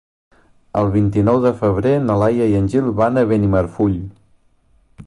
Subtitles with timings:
[0.79, 3.97] El vint-i-nou de febrer na Laia i en Gil van a Benimarfull.